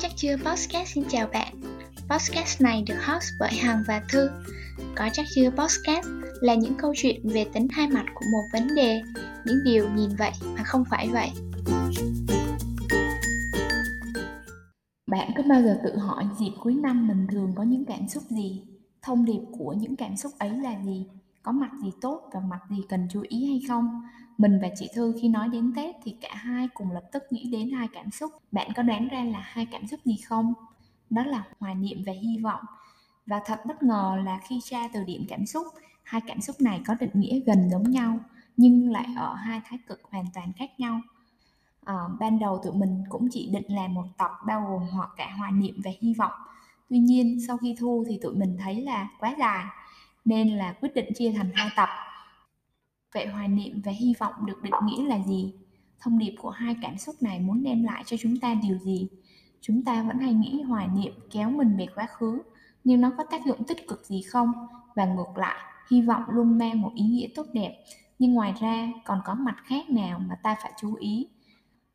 [0.00, 1.54] chắc chưa podcast xin chào bạn.
[2.10, 4.30] Podcast này được host bởi Hằng và Thư.
[4.96, 6.06] Có chắc chưa podcast
[6.40, 9.02] là những câu chuyện về tính hai mặt của một vấn đề,
[9.44, 11.30] những điều nhìn vậy mà không phải vậy.
[15.06, 18.22] Bạn có bao giờ tự hỏi dịp cuối năm mình thường có những cảm xúc
[18.30, 18.62] gì?
[19.02, 21.06] Thông điệp của những cảm xúc ấy là gì?
[21.42, 24.02] Có mặt gì tốt và mặt gì cần chú ý hay không?
[24.38, 27.44] Mình và chị Thư khi nói đến Tết thì cả hai cùng lập tức nghĩ
[27.50, 28.32] đến hai cảm xúc.
[28.52, 30.54] Bạn có đoán ra là hai cảm xúc gì không?
[31.10, 32.60] Đó là hoài niệm và hy vọng.
[33.26, 35.66] Và thật bất ngờ là khi tra từ điển cảm xúc,
[36.02, 38.18] hai cảm xúc này có định nghĩa gần giống nhau
[38.56, 41.00] nhưng lại ở hai thái cực hoàn toàn khác nhau.
[41.84, 45.34] À, ban đầu tụi mình cũng chỉ định làm một tập bao gồm hoặc cả
[45.38, 46.32] hoài niệm và hy vọng.
[46.90, 49.64] Tuy nhiên sau khi thu thì tụi mình thấy là quá dài
[50.24, 51.88] nên là quyết định chia thành hai tập
[53.14, 55.54] Vậy hoài niệm và hy vọng được định nghĩa là gì?
[56.00, 59.08] Thông điệp của hai cảm xúc này muốn đem lại cho chúng ta điều gì?
[59.60, 62.42] Chúng ta vẫn hay nghĩ hoài niệm kéo mình về quá khứ,
[62.84, 64.52] nhưng nó có tác dụng tích cực gì không?
[64.94, 65.58] Và ngược lại,
[65.90, 67.84] hy vọng luôn mang một ý nghĩa tốt đẹp,
[68.18, 71.28] nhưng ngoài ra còn có mặt khác nào mà ta phải chú ý?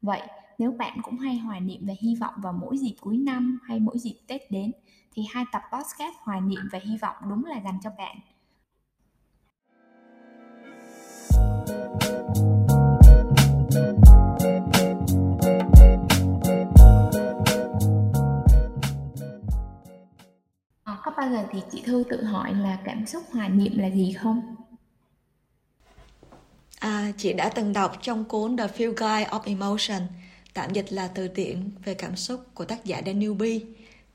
[0.02, 0.22] Vậy,
[0.58, 3.80] nếu bạn cũng hay hoài niệm và hy vọng vào mỗi dịp cuối năm hay
[3.80, 4.72] mỗi dịp Tết đến,
[5.14, 8.17] thì hai tập podcast hoài niệm và hy vọng đúng là dành cho bạn.
[21.16, 24.16] Có bao giờ thì chị Thư tự hỏi là cảm xúc hoài niệm là gì
[24.22, 24.56] không?
[26.80, 30.02] À, chị đã từng đọc trong cuốn The Feel Guide of Emotion,
[30.53, 33.44] tạm dịch là từ điển về cảm xúc của tác giả Daniel B.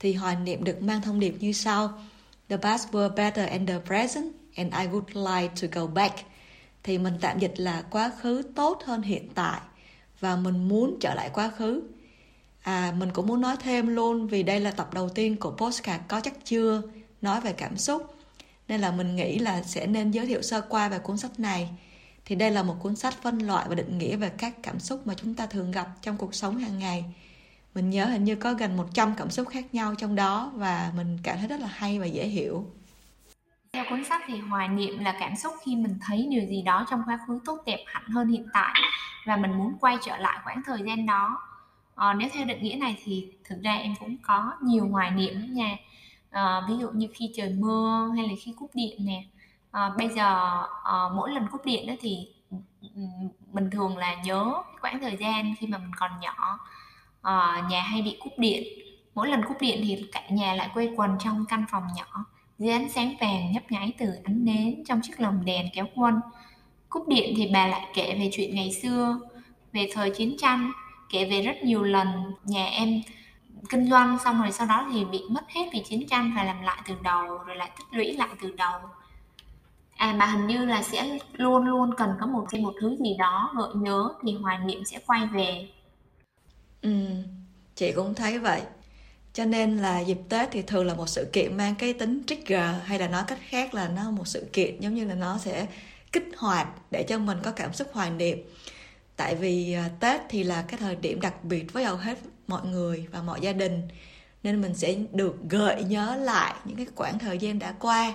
[0.00, 1.92] Thì hoài niệm được mang thông điệp như sau.
[2.48, 6.14] The past were better in the present and I would like to go back.
[6.83, 9.60] Thì mình tạm dịch là quá khứ tốt hơn hiện tại
[10.20, 11.83] và mình muốn trở lại quá khứ
[12.69, 16.05] À, mình cũng muốn nói thêm luôn vì đây là tập đầu tiên của postcard
[16.08, 16.83] có chắc chưa
[17.22, 18.14] nói về cảm xúc.
[18.68, 21.70] Nên là mình nghĩ là sẽ nên giới thiệu sơ qua về cuốn sách này.
[22.24, 25.06] Thì đây là một cuốn sách phân loại và định nghĩa về các cảm xúc
[25.06, 27.05] mà chúng ta thường gặp trong cuộc sống hàng ngày.
[27.74, 31.18] Mình nhớ hình như có gần 100 cảm xúc khác nhau trong đó và mình
[31.23, 32.67] cảm thấy rất là hay và dễ hiểu.
[33.73, 36.86] Theo cuốn sách thì hoài niệm là cảm xúc khi mình thấy điều gì đó
[36.90, 38.74] trong quá khứ tốt đẹp hẳn hơn hiện tại
[39.27, 41.39] và mình muốn quay trở lại khoảng thời gian đó
[41.98, 45.55] à, nếu theo định nghĩa này thì thực ra em cũng có nhiều hoài niệm
[45.55, 45.77] nha.
[46.31, 49.25] À, ví dụ như khi trời mưa hay là khi cúp điện nè.
[49.70, 52.57] À, bây giờ à, mỗi lần cúp điện đó thì ừ,
[52.95, 53.03] ừ,
[53.53, 56.59] bình thường là nhớ quãng thời gian khi mà mình còn nhỏ
[57.23, 58.63] à, nhà hay bị cúp điện.
[59.15, 62.25] Mỗi lần cúp điện thì cả nhà lại quây quần trong căn phòng nhỏ
[62.59, 66.20] dưới ánh sáng vàng nhấp nháy từ ánh nến trong chiếc lồng đèn kéo quân.
[66.89, 69.19] Cúp điện thì bà lại kể về chuyện ngày xưa
[69.73, 70.73] về thời chiến tranh
[71.11, 72.08] kể về rất nhiều lần.
[72.45, 73.02] Nhà em
[73.69, 76.63] kinh doanh xong rồi sau đó thì bị mất hết vì chiến tranh phải làm
[76.63, 78.80] lại từ đầu, rồi lại tích lũy lại từ đầu.
[79.97, 83.17] À mà hình như là sẽ luôn luôn cần có một cái một thứ gì
[83.18, 85.68] đó, gợi nhớ thì hoài niệm sẽ quay về.
[86.83, 87.07] Ừ
[87.74, 88.63] chị cũng thấy vậy.
[89.33, 92.74] Cho nên là dịp tết thì thường là một sự kiện mang cái tính trigger,
[92.85, 95.67] hay là nói cách khác là nó một sự kiện giống như là nó sẽ
[96.13, 98.39] kích hoạt để cho mình có cảm xúc hoài niệm
[99.18, 102.67] tại vì à, tết thì là cái thời điểm đặc biệt với hầu hết mọi
[102.67, 103.89] người và mọi gia đình.
[104.42, 108.12] Nên mình sẽ được gợi nhớ lại những cái khoảng thời gian đã qua,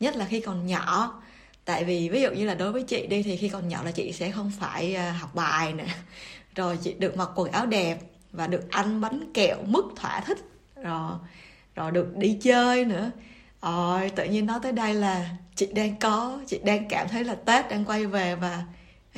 [0.00, 1.22] nhất là khi còn nhỏ.
[1.64, 3.90] Tại vì ví dụ như là đối với chị đi thì khi còn nhỏ là
[3.90, 5.84] chị sẽ không phải à, học bài nữa
[6.54, 7.98] rồi chị được mặc quần áo đẹp
[8.32, 10.38] và được ăn bánh kẹo mức thỏa thích.
[10.82, 11.12] Rồi
[11.74, 13.10] rồi được đi chơi nữa.
[13.62, 17.34] Rồi tự nhiên nói tới đây là chị đang có, chị đang cảm thấy là
[17.34, 18.64] tết đang quay về và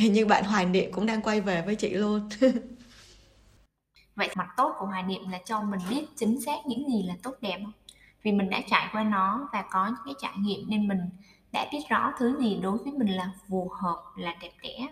[0.00, 2.28] hình như bạn hoài niệm cũng đang quay về với chị luôn.
[4.14, 7.14] Vậy mặt tốt của hoài niệm là cho mình biết chính xác những gì là
[7.22, 7.72] tốt đẹp không?
[8.22, 11.00] Vì mình đã trải qua nó và có những cái trải nghiệm nên mình
[11.52, 14.86] đã biết rõ thứ gì đối với mình là phù hợp, là đẹp đẽ.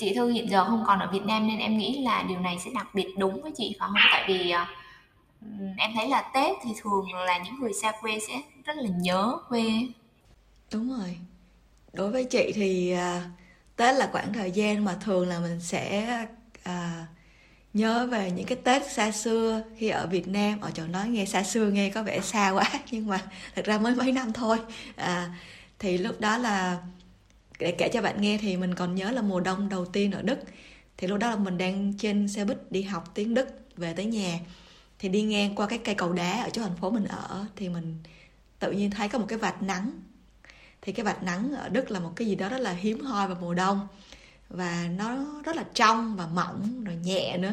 [0.00, 2.58] Chị thư hiện giờ không còn ở Việt Nam nên em nghĩ là điều này
[2.64, 3.96] sẽ đặc biệt đúng với chị phải không?
[4.12, 4.68] Tại vì uh,
[5.78, 9.36] em thấy là Tết thì thường là những người xa quê sẽ rất là nhớ
[9.48, 9.64] quê.
[10.72, 11.16] Đúng rồi.
[11.92, 13.22] Đối với chị thì uh,
[13.76, 16.18] Tết là khoảng thời gian mà thường là mình sẽ
[16.68, 17.08] uh,
[17.74, 20.60] nhớ về những cái Tết xa xưa khi ở Việt Nam.
[20.60, 23.20] Ở chỗ nói nghe xa xưa nghe có vẻ xa quá nhưng mà
[23.54, 24.58] thật ra mới mấy năm thôi.
[24.96, 25.34] À,
[25.78, 26.78] thì lúc đó là
[27.60, 30.22] để kể cho bạn nghe thì mình còn nhớ là mùa đông đầu tiên ở
[30.22, 30.38] Đức.
[30.96, 34.04] Thì lúc đó là mình đang trên xe buýt đi học tiếng Đức về tới
[34.04, 34.38] nhà.
[34.98, 37.68] Thì đi ngang qua cái cây cầu đá ở chỗ thành phố mình ở, thì
[37.68, 37.98] mình
[38.58, 39.90] tự nhiên thấy có một cái vạch nắng.
[40.82, 43.28] Thì cái vạch nắng ở đức là một cái gì đó rất là hiếm hoi
[43.28, 43.88] vào mùa đông.
[44.48, 47.52] Và nó rất là trong và mỏng rồi nhẹ nữa.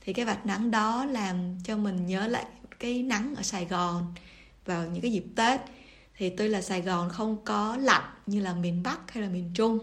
[0.00, 2.44] Thì cái vạch nắng đó làm cho mình nhớ lại
[2.78, 4.14] cái nắng ở sài gòn
[4.64, 5.60] vào những cái dịp tết
[6.18, 9.50] thì tuy là sài gòn không có lạnh như là miền bắc hay là miền
[9.54, 9.78] trung,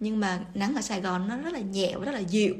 [0.00, 2.54] nhưng mà nắng ở sài gòn nó rất là nhẹ và rất là dịu.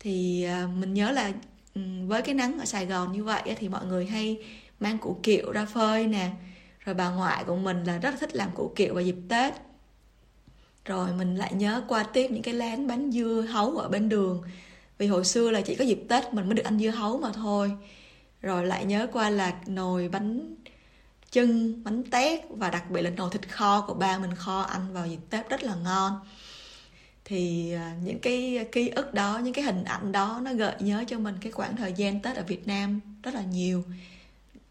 [0.00, 1.32] Thì à, mình nhớ là
[1.74, 4.38] ừ, với cái nắng ở sài gòn như vậy thì mọi người hay
[4.80, 6.30] mang củ kiệu ra phơi nè.
[6.84, 9.54] Rồi bà ngoại của mình là rất là thích làm củ kiệu vào dịp tết.
[10.84, 14.42] Rồi mình lại nhớ qua tiếp những cái lán bánh dưa hấu ở bên đường.
[14.98, 17.32] Vì hồi xưa là chỉ có dịp tết mình mới được ăn dưa hấu mà
[17.34, 17.72] thôi.
[18.40, 20.54] Rồi lại nhớ qua là nồi bánh
[21.34, 24.92] chân, bánh tét và đặc biệt là nồi thịt kho của ba mình kho ăn
[24.92, 26.20] vào dịp tết rất là ngon.
[27.24, 31.04] Thì à, những cái ký ức đó, những cái hình ảnh đó nó gợi nhớ
[31.08, 33.84] cho mình cái khoảng thời gian tết ở việt nam rất là nhiều.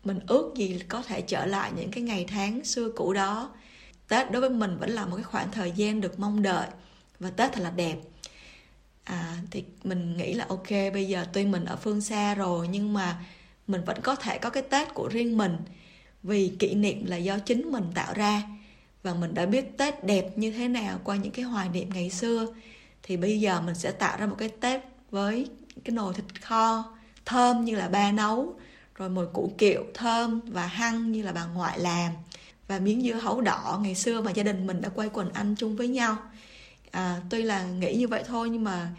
[0.03, 3.49] Mình ước gì có thể trở lại những cái ngày tháng xưa cũ đó.
[4.07, 6.67] Tết đối với mình vẫn là một cái khoảng thời gian được mong đợi
[7.19, 7.95] và tết thật là đẹp.
[9.03, 12.93] À thì mình nghĩ là ok, bây giờ tuy mình ở phương xa rồi nhưng
[12.93, 13.19] mà
[13.67, 15.57] mình vẫn có thể có cái tết của riêng mình
[16.23, 18.43] vì kỷ niệm là do chính mình tạo ra.
[19.03, 22.09] Và mình đã biết tết đẹp như thế nào qua những cái hoài niệm ngày
[22.09, 22.47] xưa.
[23.03, 24.81] Thì bây giờ mình sẽ tạo ra một cái tết
[25.11, 25.47] với
[25.83, 26.83] cái nồi thịt kho
[27.25, 28.55] thơm như là ba nấu
[28.95, 32.11] rồi mùi củ kiệu thơm và hăng như là bà ngoại làm.
[32.67, 35.55] Và miếng dưa hấu đỏ ngày xưa mà gia đình mình đã quay quần ăn
[35.57, 36.17] chung với nhau.
[36.91, 38.89] À, tuy là nghĩ như vậy thôi nhưng mà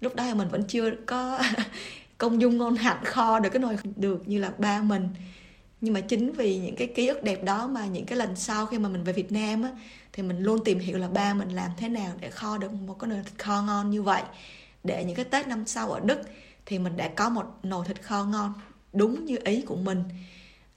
[0.00, 1.38] lúc đó thì mình vẫn chưa có
[2.18, 5.08] công dung ngon hạnh kho được cái nồi được như là ba mình
[5.80, 8.66] nhưng mà chính vì những cái ký ức đẹp đó mà những cái lần sau
[8.66, 9.70] khi mà mình về Việt Nam á,
[10.12, 12.98] thì mình luôn tìm hiểu là ba mình làm thế nào để kho được một
[12.98, 14.22] cái nồi thịt kho ngon như vậy.
[14.84, 16.20] Để những cái Tết năm sau ở Đức
[16.66, 18.52] thì mình đã có một nồi thịt kho ngon
[18.92, 20.04] đúng như ý của mình.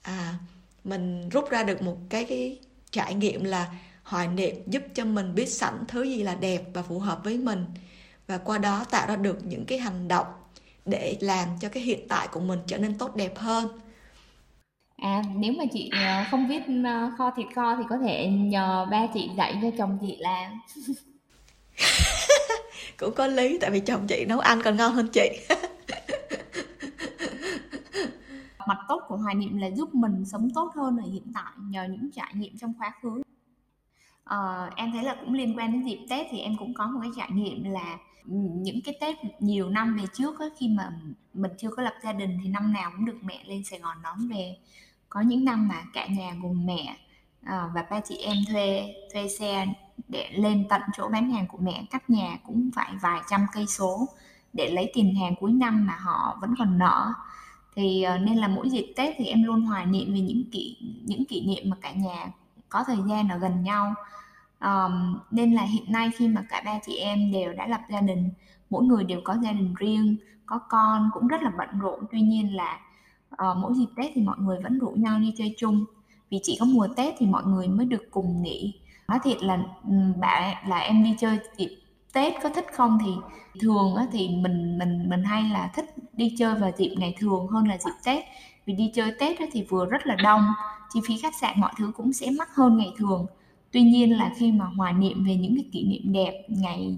[0.02, 0.34] À
[0.84, 2.58] mình rút ra được một cái cái
[2.90, 3.72] trải nghiệm là
[4.02, 7.38] hoài niệm giúp cho mình biết sẵn thứ gì là đẹp và phù hợp với
[7.38, 7.64] mình.
[8.26, 10.26] Và qua đó tạo ra được những cái hành động
[10.84, 13.68] để làm cho cái hiện tại của mình trở nên tốt đẹp hơn.
[14.96, 18.86] À, nếu mà chị ờ, không biết ờ, kho thịt kho thì có thể nhờ
[18.90, 20.60] ba chị dạy cho chồng chị làm.
[22.98, 25.30] cũng có lý tại vì chồng chị nấu ăn còn ngon hơn chị
[28.66, 31.86] mặt tốt của hoài niệm là giúp mình sống tốt hơn ở hiện tại nhờ
[31.90, 33.22] những trải nghiệm trong quá khứ
[34.24, 37.00] ờ, em thấy là cũng liên quan đến dịp tết thì em cũng có một
[37.02, 40.92] cái trải nghiệm là những cái tết nhiều năm về trước á, khi mà
[41.34, 43.96] mình chưa có lập gia đình thì năm nào cũng được mẹ lên sài gòn
[44.02, 44.56] đón về.
[45.08, 46.96] Có những năm mà cả nhà gồm mẹ
[47.46, 49.66] ờ, và ba chị em thuê thuê xe
[50.08, 51.84] để lên tận chỗ bán hàng của mẹ.
[51.90, 54.08] Cách nhà cũng phải vài trăm cây số
[54.52, 57.12] để lấy tiền hàng cuối năm mà họ vẫn còn nợ.
[57.76, 60.76] Thì ờ, nên là mỗi dịp Tết thì em luôn hoài niệm về những kỷ
[61.04, 62.26] những kỷ niệm mà cả nhà
[62.68, 63.94] có thời gian ở gần nhau
[64.64, 68.00] um, nên là hiện nay khi mà cả ba chị em đều đã lập gia
[68.00, 68.30] đình
[68.70, 70.16] mỗi người đều có gia đình riêng
[70.46, 72.00] có con cũng rất là bận rộn.
[72.12, 72.80] Tuy nhiên là
[73.32, 75.84] uh, mỗi dịp Tết thì mọi người vẫn rủ nhau đi chơi chung.
[76.30, 78.74] Vì chỉ có mùa Tết thì mọi người mới được cùng nghỉ.
[79.08, 79.58] Nói thiệt là
[80.20, 81.76] bạn là em đi chơi dịp
[82.12, 83.10] Tết có thích không thì
[83.60, 87.48] thường á, thì mình mình mình hay là thích đi chơi vào dịp ngày thường
[87.48, 88.24] hơn là dịp Tết.
[88.66, 90.44] Vì đi chơi Tết á, thì vừa rất là đông
[90.92, 93.26] chi phí khách sạn mọi thứ cũng sẽ mắc hơn ngày thường
[93.74, 96.96] tuy nhiên là khi mà hòa niệm về những cái kỷ niệm đẹp ngày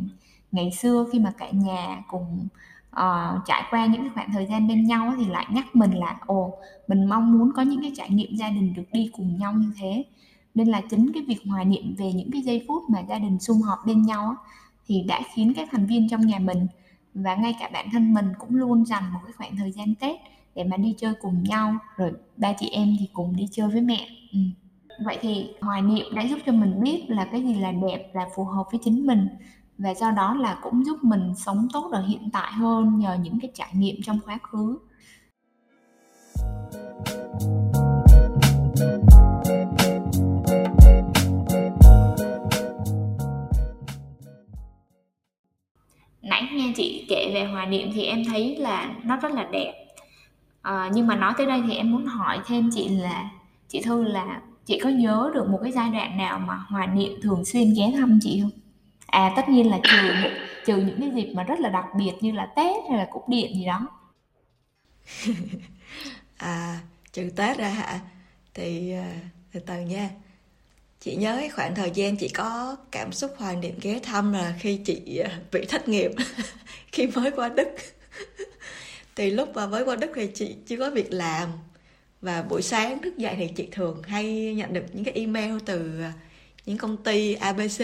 [0.52, 2.48] ngày xưa khi mà cả nhà cùng
[2.90, 6.16] uh, trải qua những cái khoảng thời gian bên nhau thì lại nhắc mình là
[6.26, 6.54] ồ
[6.88, 9.72] mình mong muốn có những cái trải nghiệm gia đình được đi cùng nhau như
[9.76, 10.04] thế.
[10.54, 13.38] Nên là chính cái việc hòa niệm về những cái giây phút mà gia đình
[13.40, 14.34] sum họp bên nhau
[14.86, 16.66] thì đã khiến các thành viên trong nhà mình
[17.14, 20.16] và ngay cả bản thân mình cũng luôn dành một cái khoảng thời gian Tết
[20.54, 21.74] để mà đi chơi cùng nhau.
[21.96, 24.08] Rồi ba chị em thì cùng đi chơi với mẹ.
[24.32, 24.38] Ừ
[25.04, 28.26] vậy thì hoài niệm đã giúp cho mình biết là cái gì là đẹp là
[28.36, 29.28] phù hợp với chính mình.
[29.78, 33.40] Và do đó là cũng giúp mình sống tốt ở hiện tại hơn nhờ những
[33.40, 34.78] cái trải nghiệm trong quá khứ.
[46.22, 49.72] Nãy nghe chị kể về hòa niệm thì em thấy là nó rất là đẹp.
[50.62, 53.30] À, nhưng mà nói tới đây thì em muốn hỏi thêm chị là
[53.68, 57.12] chị thư là chị có nhớ được một cái giai đoạn nào mà hòa niệm
[57.22, 58.50] thường xuyên ghé thăm chị không?
[59.06, 59.98] À tất nhiên là trừ
[60.66, 63.28] trừ những cái dịp mà rất là đặc biệt như là tết hay là cúp
[63.28, 63.88] điện gì đó.
[66.36, 66.80] À
[67.12, 68.00] trừ tết ra hả?
[68.54, 69.12] Thì à,
[69.52, 70.10] từ từ nha.
[71.00, 74.54] Chị nhớ cái khoảng thời gian chị có cảm xúc hoài niệm ghé thăm là
[74.60, 76.10] khi chị à, bị thất nghiệp,
[76.92, 77.68] khi mới qua đức.
[79.16, 81.48] Thì lúc mà mới qua đức thì chị chưa có việc làm
[82.26, 86.00] và buổi sáng thức dậy thì chị thường hay nhận được những cái email từ
[86.00, 86.12] à,
[86.64, 87.82] những công ty abc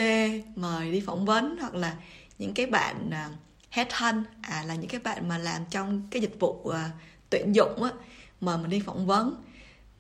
[0.57, 1.97] mời đi phỏng vấn hoặc là
[2.39, 3.29] những cái bạn à,
[3.71, 6.75] headhunt à là những cái bạn mà làm trong cái dịch vụ uh,
[7.31, 7.91] tuyển dụng á
[8.41, 9.43] mời mình đi phỏng vấn.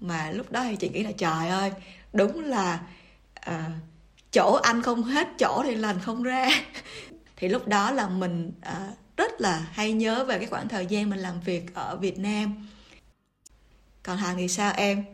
[0.01, 1.73] Mà lúc đó thì chị nghĩ là trời ơi
[2.13, 2.81] đúng là
[3.51, 3.73] uh,
[4.33, 6.49] chỗ anh không hết chỗ thì lành không ra.
[7.37, 11.11] Thì lúc đó là mình uh, rất là hay nhớ về cái khoảng thời gian
[11.11, 12.67] mình làm việc ở Việt Nam
[14.03, 15.05] còn Hằng thì sao em?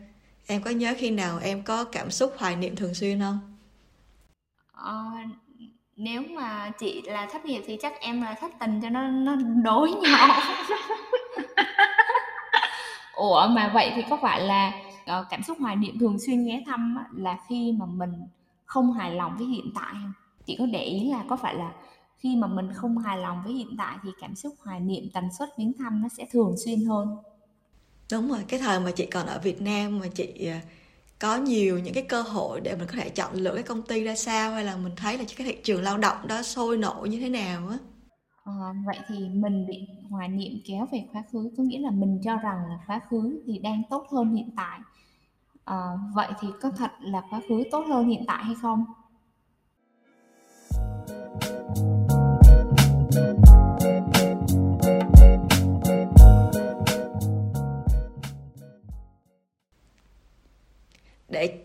[0.47, 3.39] Em có nhớ khi nào em có cảm xúc hoài niệm thường xuyên không?
[4.71, 5.05] Ờ,
[5.95, 9.35] nếu mà chị là thất nghiệp thì chắc em là thất tình cho nó nó
[9.63, 10.29] đối nhau.
[13.13, 14.71] Ủa mà vậy thì có phải là
[15.05, 18.13] ờ, cảm xúc hoài niệm thường xuyên ghé thăm là khi mà mình
[18.65, 20.13] không hài lòng với hiện tại không?
[20.45, 21.71] Chị có để ý là có phải là
[22.17, 25.23] khi mà mình không hài lòng với hiện tại thì cảm xúc hoài niệm tần
[25.39, 27.17] suất viếng thăm nó sẽ thường xuyên hơn?
[28.11, 30.61] Đúng rồi cái thời mà chị còn ở Việt Nam mà chị à,
[31.19, 34.03] có nhiều những cái cơ hội để mình có thể chọn lựa cái công ty
[34.03, 37.09] ra sao hay là mình thấy là cái thị trường lao động đó sôi nổi
[37.09, 37.77] như thế nào á?
[38.45, 42.19] À, vậy thì mình bị hoài niệm kéo về quá khứ có nghĩa là mình
[42.23, 44.79] cho rằng là quá khứ thì đang tốt hơn hiện tại.
[45.65, 45.77] À,
[46.15, 48.85] vậy thì có thật là quá khứ tốt hơn hiện tại hay không?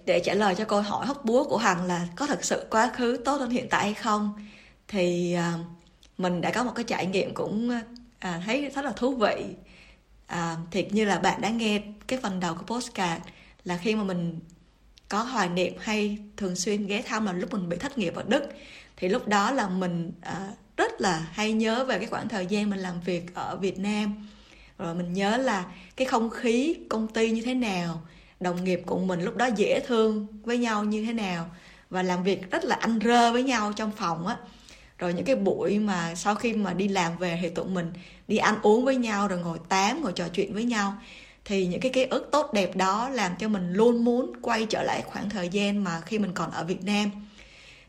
[0.07, 2.91] Để trả lời cho câu hỏi hóc búa của hằng là có thật sự quá
[2.95, 4.47] khứ tốt hơn hiện tại hay không?
[4.89, 5.55] Thì à,
[6.19, 7.71] mình đã có một cái trải nghiệm cũng
[8.19, 9.45] à, thấy rất là thú vị.
[10.27, 13.23] À, thiệt như là bạn đã nghe cái phần đầu của postcard
[13.65, 14.41] là khi mà mình
[15.09, 18.23] có hoài niệm hay thường xuyên ghé thăm là lúc mình bị thất nghiệp ở
[18.29, 18.45] đức
[18.97, 22.71] thì lúc đó là mình à, rất là hay nhớ về cái khoảng thời gian
[22.71, 24.29] mình làm việc ở việt nam.
[24.79, 25.65] Rồi mình nhớ là
[25.97, 28.03] cái không khí công ty như thế nào
[28.45, 31.51] đồng nghiệp của mình lúc đó dễ thương với nhau như thế nào
[31.91, 34.37] và làm việc rất là anh rơ với nhau trong phòng á.
[34.99, 37.93] Rồi những cái buổi mà sau khi mà đi làm về thì tụi mình
[38.29, 40.95] đi ăn uống với nhau rồi ngồi tám ngồi trò chuyện với nhau.
[41.45, 44.83] Thì những cái ký ức tốt đẹp đó làm cho mình luôn muốn quay trở
[44.83, 47.11] lại khoảng thời gian mà khi mình còn ở Việt Nam.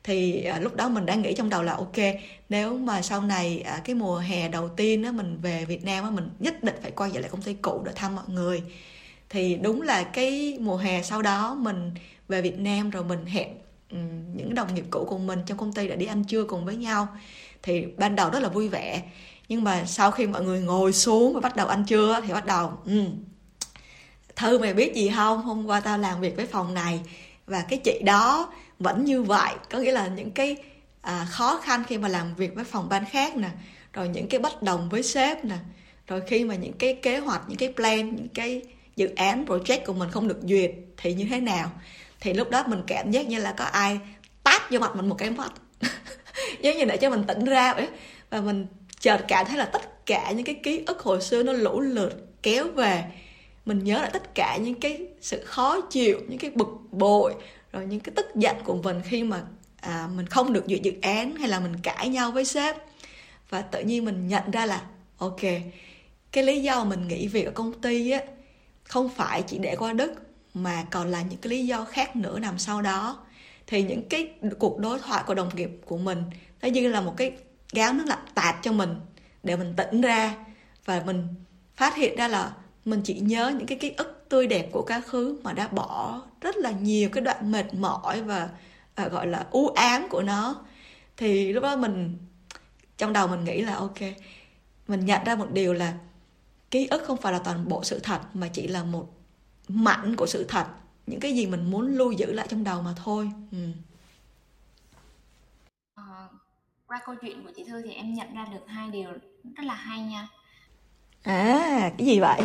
[0.04, 1.98] Thì à, lúc đó mình đã nghĩ trong đầu là ok
[2.50, 6.04] nếu mà sau này à, cái mùa hè đầu tiên á mình về Việt Nam
[6.04, 8.64] á mình nhất định phải quay trở lại công ty cũ để thăm mọi người
[9.30, 11.92] thì đúng là cái mùa hè sau đó mình
[12.28, 13.48] về Việt Nam rồi mình hẹn
[13.90, 13.98] ừ,
[14.36, 16.76] những đồng nghiệp cũ của mình trong công ty để đi ăn trưa cùng với
[16.76, 17.08] nhau.
[17.64, 19.02] Thì ban đầu rất là vui vẻ.
[19.50, 22.46] Nhưng mà sau khi mọi người ngồi xuống và bắt đầu ăn trưa thì bắt
[22.46, 23.04] đầu ừ,
[24.36, 25.42] thư mày biết gì không?
[25.42, 27.00] Hôm qua tao làm việc với phòng này.
[27.46, 29.54] Và cái chị đó vẫn như vậy.
[29.70, 30.58] Có nghĩa là những cái
[31.06, 33.50] à, khó khăn khi mà làm việc với phòng ban khác nè
[33.94, 35.56] rồi những cái bất đồng với sếp nè
[36.08, 38.62] rồi khi mà những cái kế hoạch những cái plan những cái
[38.96, 41.72] dự án project của mình không được duyệt thì như thế nào?
[42.20, 44.00] Thì lúc đó mình cảm giác như là có ai
[44.44, 45.52] tát vô mặt mình một cái mắt.
[46.62, 47.88] Giống như để cho mình tỉnh ra vậy.
[48.30, 48.68] Và mình
[49.00, 52.42] chợt cảm thấy là tất cả những cái ký ức hồi xưa nó lũ lượt
[52.44, 53.04] kéo về.
[53.66, 57.34] Mình nhớ lại tất cả những cái sự khó chịu những cái bực bội
[57.72, 59.42] rồi những cái tức giận của mình khi mà
[59.82, 62.76] à, mình không được duyệt dự án hay là mình cãi nhau với sếp.
[63.50, 64.82] Và tự nhiên mình nhận ra là
[65.18, 65.42] ok
[66.32, 68.20] cái lý do mình nghỉ việc ở công ty á
[68.88, 70.14] không phải chỉ để qua đức
[70.54, 73.18] mà còn là những cái lý do khác nữa nằm sau đó.
[73.68, 76.24] Thì những cái cuộc đối thoại của đồng nghiệp của mình
[76.62, 77.32] nó như là một cái
[77.72, 78.96] gáo nước lạnh tạt cho mình
[79.44, 80.36] để mình tỉnh ra
[80.86, 81.28] và mình
[81.76, 82.54] phát hiện ra là
[82.86, 86.22] mình chỉ nhớ những cái ký ức tươi đẹp của quá khứ mà đã bỏ
[86.42, 88.50] rất là nhiều cái đoạn mệt mỏi và
[88.96, 90.56] à, gọi là u ám của nó.
[91.18, 92.18] Thì lúc đó mình
[92.98, 94.00] trong đầu mình nghĩ là ok
[94.88, 95.94] mình nhận ra một điều là
[96.76, 99.08] ký ức không phải là toàn bộ sự thật mà chỉ là một
[99.68, 100.68] mảnh của sự thật.
[101.08, 103.32] Những cái gì mình muốn lưu giữ lại trong đầu mà thôi.
[103.52, 103.58] Ừ.
[105.96, 106.04] à,
[106.88, 109.12] qua câu chuyện của chị thư thì em nhận ra được hai điều
[109.56, 110.28] rất là hay nha.
[111.24, 112.42] À cái gì vậy?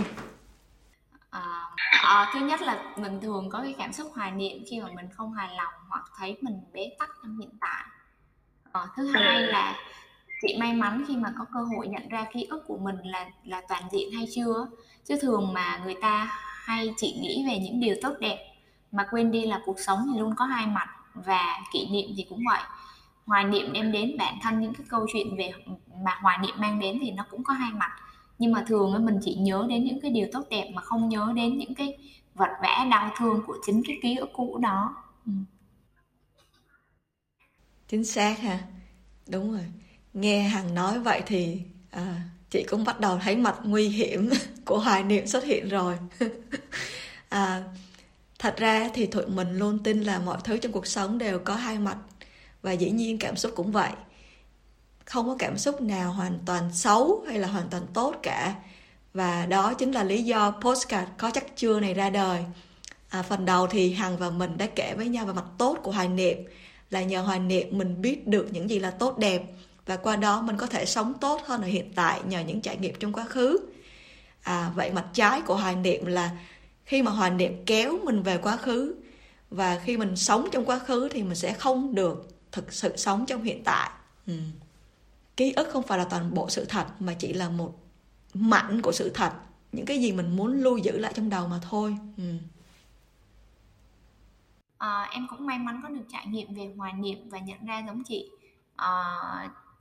[1.31, 1.65] À,
[2.03, 5.09] à, thứ nhất là mình thường có cái cảm xúc hoài niệm khi mà mình
[5.13, 7.85] không hài lòng hoặc thấy mình bế tắc trong hiện tại.
[8.73, 9.77] À, thứ hai là
[10.43, 13.31] chị may mắn khi mà có cơ hội nhận ra ký ức của mình là
[13.45, 14.67] là toàn diện hay chưa?
[15.05, 16.29] Chứ thường mà người ta
[16.65, 18.39] hay chỉ nghĩ về những điều tốt đẹp,
[18.93, 22.27] mà quên đi là cuộc sống thì luôn có hai mặt và kỷ niệm thì
[22.29, 22.61] cũng vậy.
[23.27, 25.53] Hoài niệm đem đến bản thân những cái câu chuyện về,
[26.05, 27.91] mà hoài niệm mang đến thì nó cũng có hai mặt.
[28.39, 31.33] Nhưng mà thường mình chỉ nhớ đến những cái điều tốt đẹp mà không nhớ
[31.37, 31.99] đến những cái
[32.35, 34.97] vật vẽ đau thương của chính cái ký ức cũ đó.
[35.27, 35.33] Ừ.
[37.89, 38.59] chính xác ha.
[39.29, 39.67] Đúng rồi
[40.15, 44.31] nghe hằng nói vậy thì à, chị cũng bắt đầu thấy mặt nguy hiểm
[44.65, 45.97] của hoài niệm xuất hiện rồi.
[47.29, 47.63] À,
[48.39, 51.55] thật ra thì tụi mình luôn tin là mọi thứ trong cuộc sống đều có
[51.55, 51.97] hai mặt
[52.63, 53.91] và dĩ nhiên cảm xúc cũng vậy.
[55.05, 58.55] Không có cảm xúc nào hoàn toàn xấu hay là hoàn toàn tốt cả
[59.15, 62.45] và đó chính là lý do postcard có chắc chưa này ra đời.
[63.09, 65.93] À, phần đầu thì hằng và mình đã kể với nhau về mặt tốt của
[65.93, 66.39] hoài niệm
[66.91, 69.43] là nhờ hoài niệm mình biết được những gì là tốt đẹp
[69.91, 72.77] và qua đó mình có thể sống tốt hơn ở hiện tại nhờ những trải
[72.77, 73.59] nghiệm trong quá khứ.
[74.43, 76.31] À, vậy mặt trái của hoài niệm là
[76.85, 78.95] khi mà hoài niệm kéo mình về quá khứ
[79.51, 83.27] và khi mình sống trong quá khứ thì mình sẽ không được thực sự sống
[83.27, 83.91] trong hiện tại.
[84.27, 84.35] Ừ.
[85.37, 87.75] ký ức không phải là toàn bộ sự thật mà chỉ là một
[88.35, 89.33] mảnh của sự thật.
[89.73, 91.97] Những cái gì mình muốn lưu giữ lại trong đầu mà thôi.
[92.17, 92.33] Ừ.
[94.79, 97.83] à, em cũng may mắn có được trải nghiệm về hoài niệm và nhận ra
[97.87, 98.31] giống chị.
[98.77, 98.91] À,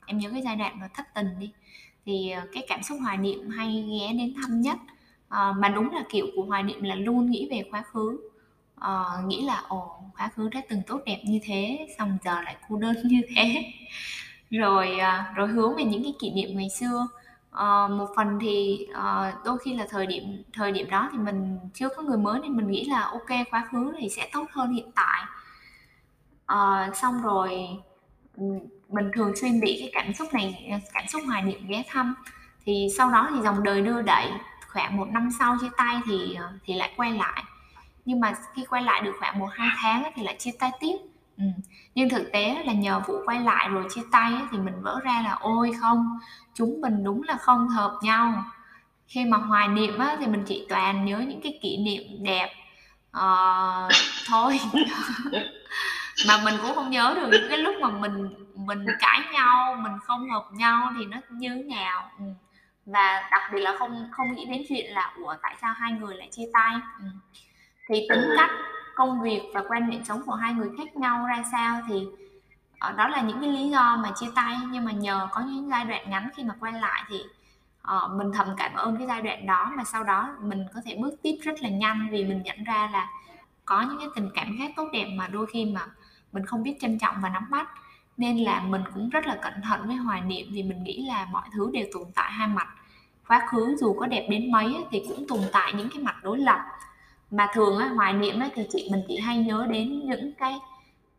[0.09, 1.51] em nhớ cái giai đoạn mà thất tình đi.
[2.05, 4.77] Thì ờ, cái cảm xúc hoài niệm hay ghé đến thăm nhất
[5.29, 8.19] à, mà đúng là kiểu của hoài niệm là luôn nghĩ về quá khứ.
[8.75, 12.55] À, nghĩ là ồ quá khứ đã từng tốt đẹp như thế xong giờ lại
[12.69, 13.63] cô đơn như thế.
[14.49, 17.07] Rồi à, rồi hướng về những cái kỷ niệm ngày xưa.
[17.51, 21.59] À, một phần thì à, đôi khi là thời điểm thời điểm đó thì mình
[21.73, 24.73] chưa có người mới nên mình nghĩ là ok quá khứ thì sẽ tốt hơn
[24.73, 25.23] hiện tại.
[26.45, 27.67] À, xong rồi
[28.89, 32.15] mình thường xuyên bị cái cảm xúc này cảm xúc hoài niệm ghé thăm.
[32.65, 34.27] Thì sau đó thì dòng đời đưa đẩy
[34.67, 37.43] khoảng một năm sau chia tay thì thì lại quay lại.
[38.05, 40.97] Nhưng mà khi quay lại được khoảng một hai tháng thì lại chia tay tiếp.
[41.39, 41.45] Ừ.
[41.95, 45.21] nhưng thực tế là nhờ vụ quay lại rồi chia tay thì mình vỡ ra
[45.21, 46.19] là ôi không
[46.53, 48.43] chúng mình đúng là không hợp nhau.
[49.07, 52.49] Khi mà hoài niệm á, thì mình chỉ toàn nhớ những cái kỷ niệm đẹp
[53.17, 53.91] uh,
[54.27, 54.59] thôi.
[56.27, 59.93] mà mình cũng không nhớ được những cái lúc mà mình mình cãi nhau mình
[60.03, 62.25] không hợp nhau thì nó như thế nào ừ.
[62.85, 66.15] và đặc biệt là không không nghĩ đến chuyện là ủa tại sao hai người
[66.15, 67.05] lại chia tay ừ.
[67.87, 68.51] thì tính cách
[68.95, 72.07] công việc và quan niệm sống của hai người khác nhau ra sao thì
[72.79, 75.69] ờ, đó là những cái lý do mà chia tay nhưng mà nhờ có những
[75.69, 77.23] giai đoạn ngắn khi mà quay lại thì
[77.95, 80.95] uh, mình thầm cảm ơn cái giai đoạn đó mà sau đó mình có thể
[81.01, 83.07] bước tiếp rất là nhanh vì mình nhận ra là
[83.65, 85.81] có những cái tình cảm khác tốt đẹp mà đôi khi mà
[86.31, 87.69] mình không biết trân trọng và nắm bắt.
[88.17, 91.27] Nên là mình cũng rất là cẩn thận với hoài niệm vì mình nghĩ là
[91.31, 92.67] mọi thứ đều tồn tại hai mặt.
[93.27, 96.39] Quá khứ dù có đẹp đến mấy thì cũng tồn tại những cái mặt đối
[96.39, 96.59] lập.
[97.31, 100.59] Mà thường á, hoài niệm á, thì chị mình chỉ hay nhớ đến những cái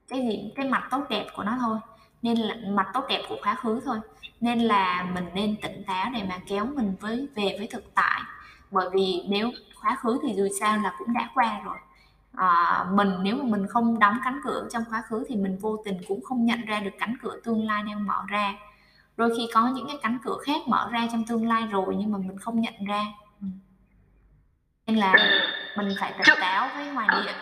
[0.08, 1.78] cái gì cái mặt tốt đẹp của nó thôi.
[2.22, 3.98] Nên là mặt tốt đẹp của quá khứ thôi.
[4.40, 8.20] Nên là mình nên tỉnh táo để mà kéo mình với về với thực tại.
[8.70, 9.50] Bởi vì nếu
[9.82, 11.76] quá khứ thì dù sao là cũng đã qua rồi
[12.34, 15.82] à, mình nếu mà mình không đóng cánh cửa trong quá khứ thì mình vô
[15.84, 18.54] tình cũng không nhận ra được cánh cửa tương lai đang mở ra.
[19.16, 22.12] Đôi khi có những cái cánh cửa khác mở ra trong tương lai rồi nhưng
[22.12, 23.04] mà mình không nhận ra.
[23.40, 23.46] Ừ.
[24.86, 25.14] Nên là
[25.76, 27.34] mình phải tỉnh táo với hoài niệm.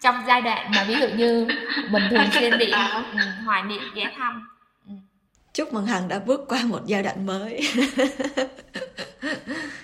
[0.00, 1.48] Trong giai đoạn mà ví dụ như
[1.90, 3.02] mình thường xuyên bị ừ,
[3.44, 4.48] hoài niệm ghé thăm.
[4.88, 4.92] Ừ.
[5.52, 7.60] Chúc mừng hằng đã bước qua một giai đoạn mới.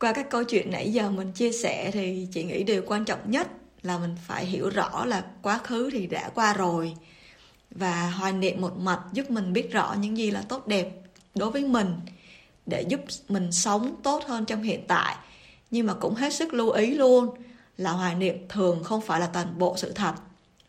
[0.00, 3.30] qua các câu chuyện nãy giờ mình chia sẻ thì chị nghĩ điều quan trọng
[3.30, 3.48] nhất
[3.82, 6.94] là mình phải hiểu rõ là quá khứ thì đã qua rồi.
[7.70, 10.90] Và hoài niệm một mặt giúp mình biết rõ những gì là tốt đẹp
[11.34, 11.94] đối với mình
[12.66, 15.16] để giúp mình sống tốt hơn trong hiện tại.
[15.70, 17.28] Nhưng mà cũng hết sức lưu ý luôn
[17.76, 20.14] là hoài niệm thường không phải là toàn bộ sự thật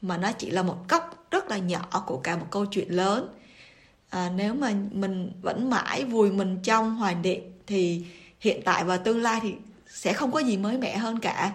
[0.02, 3.28] mà nó chỉ là một góc rất là nhỏ của cả một câu chuyện lớn.
[4.10, 8.06] À, nếu mà mình vẫn mãi vùi mình trong hoài niệm thì
[8.40, 9.54] hiện tại và tương lai thì
[9.90, 11.52] sẽ không có gì mới mẻ hơn cả.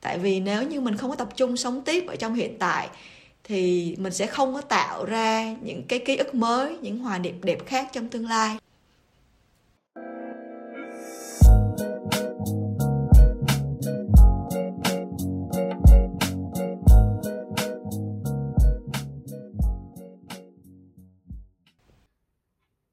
[0.00, 2.88] Tại vì nếu như mình không có tập trung sống tiếp ở trong hiện tại,
[3.44, 7.40] thì mình sẽ không có tạo ra những cái ký ức mới, những hoài niệm
[7.42, 8.56] đẹp khác trong tương lai.